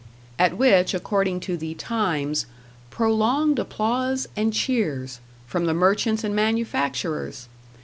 [0.39, 2.47] At which, according to the "Times",
[2.89, 7.47] "prolonged applause and cheers" from the Merchants and Manufacturers!